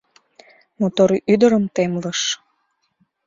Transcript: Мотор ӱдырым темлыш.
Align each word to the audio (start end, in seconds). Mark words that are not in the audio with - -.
Мотор 0.79 1.09
ӱдырым 1.33 1.65
темлыш. 1.75 2.21